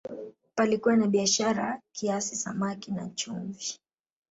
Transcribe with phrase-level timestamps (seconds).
[0.55, 3.79] Palikuwa na biashara kiasi samaki na chumvi